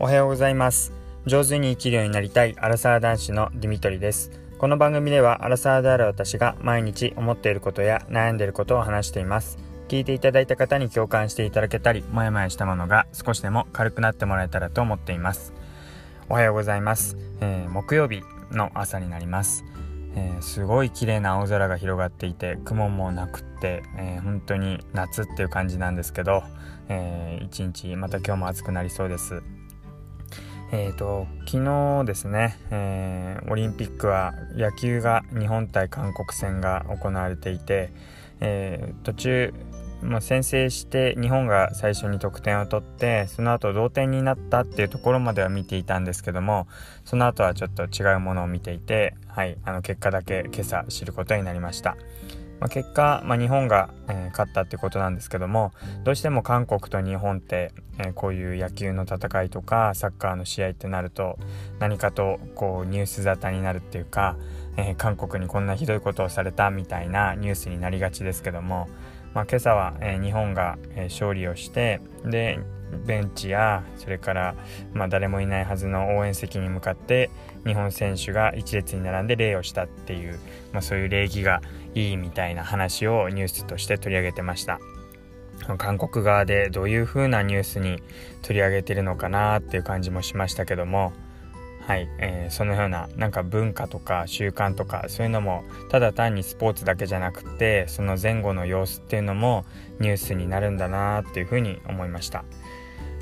[0.00, 0.92] おはようございます。
[1.26, 4.30] 上手に生きるようになりたいアラサー男子のディミトリです。
[4.56, 9.58] この番組ではアラサーである私が毎日思っていることや悩んでいることを話しています。
[9.88, 15.52] 聞いていただいた方に共感していただけたりもやもやしたものが少しでも軽くなってもらえたらと思っています。
[16.28, 18.22] おはようございます、えー、木曜日
[18.52, 19.64] の朝になります。
[20.14, 26.44] えー、すごい綺麗な青空が広がっていて雲もなくって、えー、本当に夏っていう感じなんですけど、
[26.88, 29.42] えー、一日また今日も暑くなりそうです。
[30.70, 37.90] えーと、昨日ですね、えー、オリンピックは野球が日本対韓国戦が行われていて、
[38.40, 39.54] えー、途中、
[40.02, 46.66] まあ、先制して日本が最初に得点を取ってその後同点になったっていうところまでは見ていたんですけども
[47.06, 51.96] その後はちょっと違うものを見ていて、はい、あの結果だけ今朝知ることになりました。
[52.60, 55.72] まあ、結果、まあ、日本が、えー、勝ったってことなんですけども
[56.04, 61.38] どうしても韓国と日本って、えー、こういう野球の戦いとかサッカーの試合ってなると
[61.78, 64.36] 何かとこうニュース沙汰になるっていうか、
[64.76, 68.88] えー、韓国にこんなひどいことをされたみたいなニュースになりがちですけども、
[69.38, 72.58] まあ、今朝は、え日本が、え勝利をしてで
[73.06, 74.56] ベンチやそれから、
[74.92, 77.30] まあ、誰もいないはずの応援席に向かって
[77.64, 80.40] 日本選手が一列に並んで礼をしたっていう、
[80.72, 81.62] まあ、そういう礼儀が
[81.94, 84.80] いいみたいな話をニュースとして取り上げてました。
[85.76, 88.02] 韓国側でどういう風なニュースに
[88.42, 91.12] 取り上げてるのかなっていう感じもしましたけども
[91.88, 99.64] はい、えー、そのようななんか文化とか習慣とかそういうのもただ単にスポーツだけじゃなくてその前後の様子っていうのも
[99.98, 102.44] ニュースになるんだなっていうふうに思いました。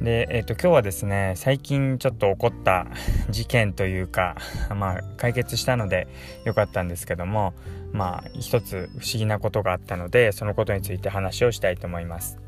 [0.00, 2.88] で、えーと、今日はですね最近ちょっと起こった
[3.30, 4.36] 事件というか、
[4.74, 6.08] まあ、解決したので
[6.44, 7.54] よかったんですけども
[7.92, 12.40] まあ一つ不思議なことがあったのでそのことについて話をしたいと思います。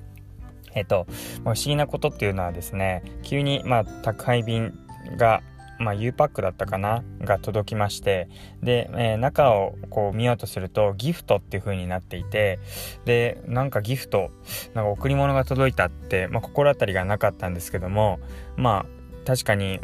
[0.75, 1.06] えっ、ー、と、
[1.44, 4.77] 不思議なことっていうのはですね急に、まあ、宅配便
[5.16, 5.42] が
[5.81, 8.28] まあ、U パックだったかなが届きまして
[8.62, 12.60] で、えー、中をこう見ようとするとギフトっていう風になっていて
[13.06, 14.31] でなんかギフト
[14.75, 18.21] なんか贈り物が届いたって、まあ、心当たりがなかったんですけども
[18.56, 19.81] まあ確かに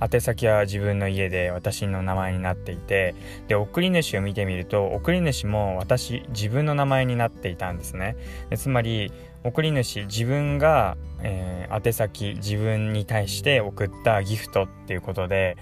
[0.00, 3.14] 宛先は自分の家で私の名前になっていて
[3.48, 8.16] で送り主を見てみると送り主も私自分の名前になっていたんですね。
[8.50, 9.12] でつまり
[9.44, 15.56] 送り主自分が、えー、宛先自分に対して送ったギフトっていうことで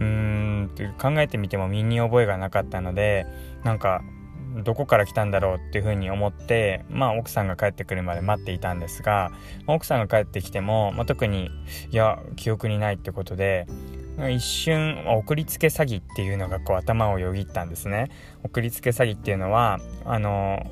[0.00, 3.26] うーん考えてみても身に覚えがなかったので
[3.64, 4.02] なんか
[4.64, 9.30] どこから来たんだろうっていうふうに思ってまあ奥さんが帰ってくるまで待っていたんですが
[9.66, 11.50] 奥さんが帰ってきても、まあ、特に
[11.90, 13.66] いや記憶にないってことで
[14.30, 18.08] 一瞬送りつけ詐欺っていうのがこう頭をよぎったんですね。
[18.42, 20.66] 送りつけ詐欺っていうのはあの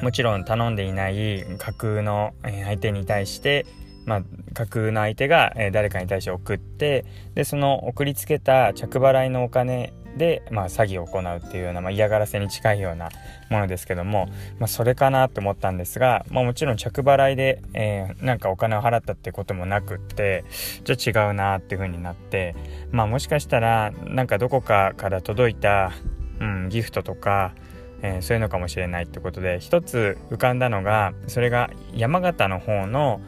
[0.00, 3.66] もちろん頼んでいない架空の相手に対して
[4.08, 4.22] まあ、
[4.54, 7.04] 架空の相手がえ誰かに対して送って
[7.34, 13.10] でその送りつけた着払いのお金で、まあ、詐欺を行うっていうような、まあ、嫌がらせに近いような
[13.50, 14.26] ものですけども、
[14.58, 20.44] まあ、それかなと思ったんですが、まあ、もちろん着払いで、えー、なんかお金を払ったってこともなくって
[20.84, 22.56] ちょっと違うなっていう風になって、
[22.90, 25.92] まあ、もしかしたらなんかどこかから届いた、
[26.40, 27.52] うん、ギフトとか
[28.00, 33.20] えー、そういうのかもしれないってことで一つ浮かんだのがそれが山形の方の、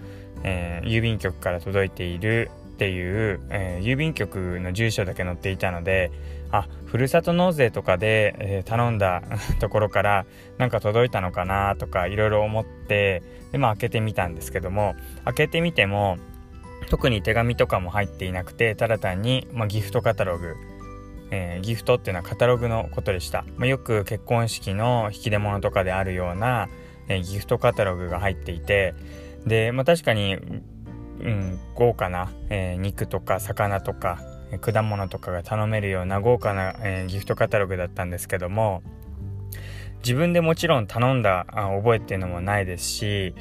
[0.44, 6.10] えー、郵便局から届いているっていう、えー、郵便局の住所だけ載っていたので
[6.50, 9.22] あふるさと納税とかで、えー、頼んだ
[9.60, 10.26] ところから
[10.58, 16.18] なんか届いたのかなとかいろいろ思ってで、まあ、開けてみたんですけども開けてみても
[16.88, 20.54] 特に手紙とかも入っていなくてただ単に、まあ、ギフトカタログ
[21.30, 26.68] えー、ギフトっていうのはカタログのことでした、まあ、よく結婚式の引き出物とかであるような、
[27.08, 28.94] えー、ギフトカタログが入っていて
[29.46, 30.36] で、まあ、確かに
[31.20, 34.20] うん、豪華な、えー、肉とか魚とか
[34.60, 38.82] 果物とかが頼めるような豪華な、えー、ギフトカタログだったんですけども
[40.03, 43.35] 自分でもちろん頼んだ覚えっていうのもないですし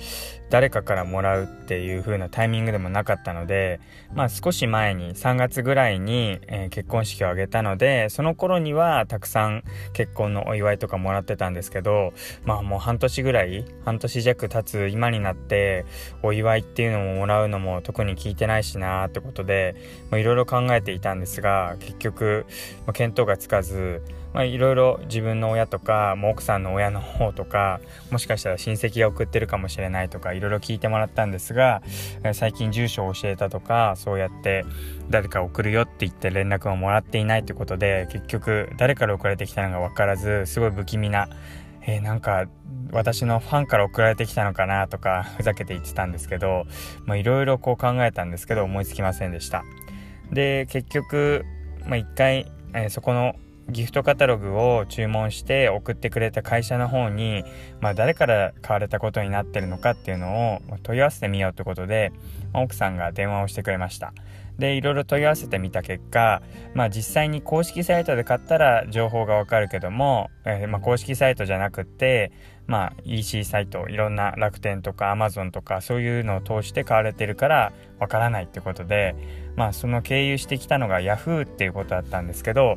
[0.49, 3.79] 誰かからもらうっていう風なタイミングでもなかったので
[4.13, 6.39] まあ少し前に3月ぐらいに、
[6.71, 9.63] 結婚式を挙げたのでその頃にはたくさん
[9.93, 12.13] 結婚のお祝いとかもらってたんですけど
[12.43, 15.85] まあもう半年ぐらい半年弱経つ今になって
[16.23, 19.75] お祝いっていうのももらうのも特に聞いてないしなーってことで
[20.13, 22.45] いろいろ考えていたんですが結局、
[22.87, 24.01] まあ、見当がつかず
[24.33, 27.79] まあ、いろいろ自分の親とかもう奥さんの親の方とか
[28.11, 31.81] もしかしたら親戚が送ってるかもしれないとかいろいろ聞いてもらったんですが
[32.33, 34.65] 最近住所を教えたとかそうやって
[35.09, 41.27] 誰か送るよって言って連絡をもらっていないということで結局誰から送られてきたのか分からずすごい不気味な
[41.81, 42.45] えー、なんか
[42.91, 46.65] 私のファンから送られてきたのかなとかふざけて言ってたんですけど
[47.07, 49.63] いろいろこう考えたんですけど思いつきませんでした。
[50.31, 51.45] で結局、
[51.85, 53.35] まあ、一回、えー、そこの
[53.71, 57.43] ギフトカタログを注文して送ってくれた会社の方に、
[57.81, 62.11] まあ、誰から買われたことになってるのかっていうのを問い合わせてみようということで、
[62.53, 64.13] まあ、奥さんが電話をしてくれました。
[64.59, 66.41] でいろいろ問い合わせてみた結果、
[66.73, 72.33] まあ、実際に公式サイトで買ったら情報がわかるけども、えー、まあ、公式サイトじゃなくて、
[72.67, 79.15] まあ、EC サイトいろんな楽天とか Amazon とかそういうのを通して買われてるからわからないってことで、
[79.55, 82.75] まあ、その経由してきたのが Yahoo っていうことだったんですけど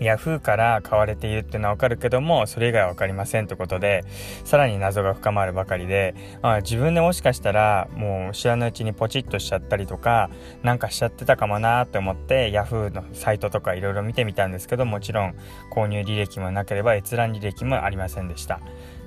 [0.00, 4.04] ヤフーから買われているっていうのはわかるけどもそれ以外は分かりませんってことで
[4.44, 10.30] さらに謎が深まるばかりで、まあ、自分でもしかしたらもう知らぬうちにポチッとしちゃったりとか
[10.62, 15.34] なんかしちゃってたかもなって思ってヤフーのサイトとかいろいろ見てみたんですけどもちろん
[15.72, 18.60] 購入履歴もなければ閲覧履歴もありませんでした。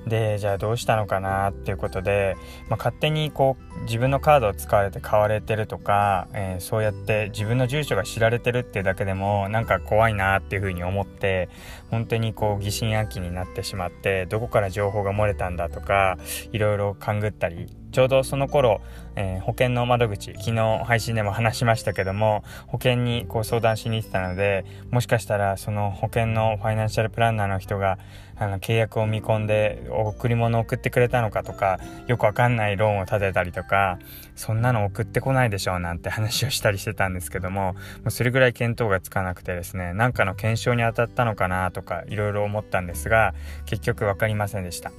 [0.10, 2.36] でじゃあどうしたのかなっていうことで、
[2.70, 11.50] まあ、勝手にこう自分のカードを使われて買われてるとか、えー、そうやって自分の住所が知られてるっていうだけでもなんか怖いなっていうふうに思って
[11.90, 16.18] 本当にこう疑心暗鬼になってしまってどこから情報が漏れたんだとか
[16.52, 18.82] いろいろ勘ぐったりちょうどその頃、
[19.16, 27.98] えー、保険の窓口昨日配信でも話しましたけども保険にこう相談しに行ってたのでもしかしたらその保険のファイナンシャルプランナーの人が
[28.40, 34.00] あの契約を見込んで贈り物を送ってくれたのかとかよくわかんないローンを立てたりとか
[34.36, 37.76] そんなの送ってこないでしょうなんて話をしたりしてたんですけどもも
[38.08, 43.34] うそれぐらい見当がつかなくてですねなんかの検証に当たったのかなとかいろいろ思ったんですが
[43.66, 44.92] 結局分かりませんでした。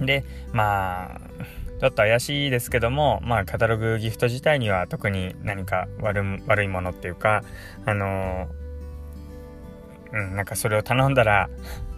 [0.00, 1.20] でまあ
[1.82, 7.42] ちょっと怪しいですけども、まあ、カタログギフト自体には特に何か悪いものっていうか、
[7.84, 8.46] あの
[10.12, 11.48] うん、なんかそれを頼んだら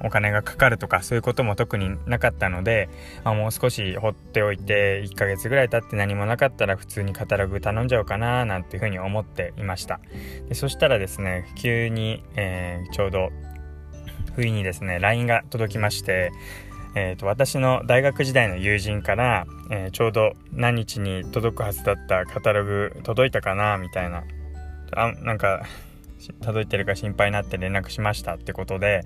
[0.03, 2.89] お金がかかるとかそういうことも特になかったので、
[3.25, 10.01] まあ、もう少し放っておいて1ヶ月ぐらい経って何もなかったら普通にカタログ頼んじゃおうかななんていうふうに思っていました。
[10.49, 13.31] でそしたらですね急に、えー、ちょうど
[14.35, 16.33] 不意にですね LINE が届きまして
[16.97, 24.23] えーと、私の大学時代の友人から、えー、ちょうど何日に届くはずだったカタログ届いたかなみたいな。
[24.93, 25.65] あなんか
[26.41, 29.03] 届いてるか心配になって連絡しましたってことで、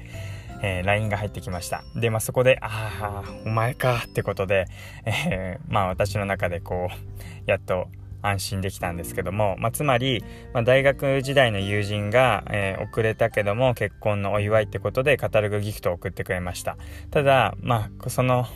[0.62, 1.82] えー、LINE が入ってきました。
[1.94, 4.66] で、まあ、そこでああお前かってことで、
[5.04, 7.88] えー、まあ私の中でこうやっと
[8.20, 16.76] 安心できたんですけども、まあ、つまり、まあ、大学時代の友人が、えー、遅れたけども結婚のお祝いってことでカタログギフトを送ってくれました。
[17.10, 18.46] ただまあその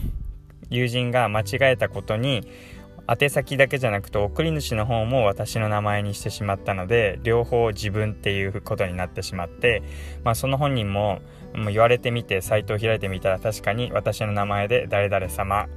[0.70, 2.48] 友人が間違えたことに
[3.06, 9.82] 宛先だけじゃなくて送り主の方も私の名前にしてしまったので両方自分っていうことになってしまって、
[10.24, 11.20] まあ、その本人も
[11.54, 15.68] 言われてみてサイトを開いてみたら確かに私の名前で誰々様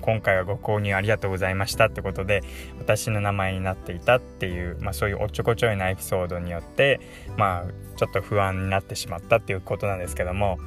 [0.00, 2.42] 今回はご購入ありがとうございましたってことで
[2.78, 7.00] 私の名前になっていたっていう、まあ、そういうおっちょこちょいなエピソードによって
[7.38, 10.58] まあちょっと不安になってしまったっていうことなんですけども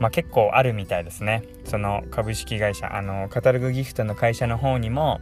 [0.00, 1.42] まあ、結構あるみたいですね。
[1.64, 5.20] その株式会社あのカタログギフトの会社の方にも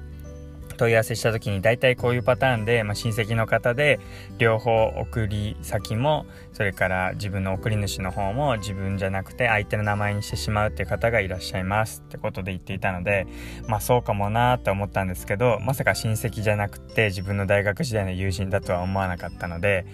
[0.77, 3.99] 問い合わせした時に大体こういうパターンで、まあ、親戚の方で
[4.39, 13.27] 両方送り先もそれから自分の送り主の方も自分じゃなくて相手の名前にしてしまうっていう方がいらっしゃいますってことで言っていたので
[13.69, 19.87] まあそうかもなーと思ったんですけどまさか親戚じゃなくて自分の大学時代の友人だとは思わなかったので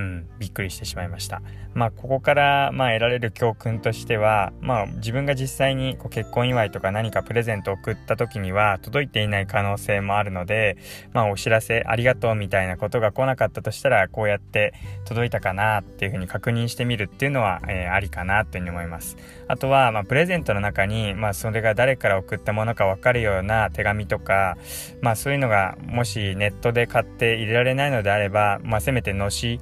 [0.00, 1.42] うん、びっくりしてしまいました。
[1.74, 10.78] まあ、ここから、まあ、得られる教訓としては、まあ、自分が実際にこう結婚祝いとか何かプレゼントを送った時には届いていない可能性もあるので、
[11.12, 14.72] まあ、お知らせありがとうみたいなことが来なかったとしたら、こうやって
[15.04, 19.16] 届いたかなっていうふうに確認してみるっていうのは、えー、ありかなというふうに思います。
[19.46, 24.56] あとは、まあ、プレゼントの中に、まあ、それが誰から送ったものかわかるような手紙とか、
[25.02, 29.60] まあ、そういうのがもしネットで買って入れられないのであれば、まあ、せめてのし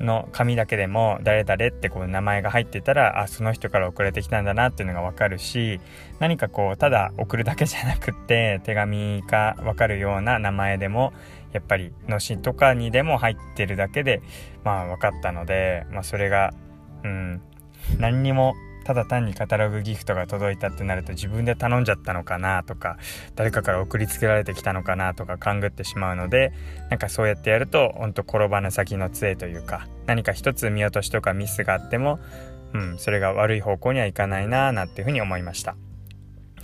[0.00, 5.80] の紙だけでも誰々ってこう名前が入ってたらあその人から送られてきたんだなっていうのがわかるし
[6.18, 11.12] 何かこうただ送るだけじゃなくって手紙かわかるような名前でも
[11.52, 14.22] やっぱりのしとかにでも入ってるだけで
[14.64, 16.52] まあ分かったので、まあ、それが
[17.04, 17.40] うん
[17.98, 22.96] 何にもただ単にカタログギフトが届いたってなると自分で頼んじゃったのかなとか
[23.36, 26.52] 誰かから送りつけられてきたのかなとか勘ぐってしまうので
[26.90, 32.18] なんかそうやってやるとほんと転ばぬ先の杖というか何か一つ見落としとかミスがあっても、
[32.72, 35.76] うん、それが悪い方向にはいかないなーなんていうふうに思いました。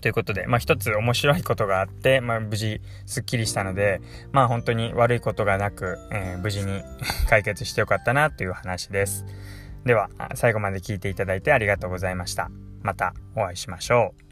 [0.04, 4.02] ということで、まあ一つ面白いことがあって、まあ無事スッキリしたので、
[4.32, 6.82] まあ本当に悪いことがなく、えー、無事に
[7.30, 9.24] 解決してよかったなという話です。
[9.84, 12.50] では、最後まで聞いていただいてありがとうございました。
[12.82, 14.23] またお会いしましょう。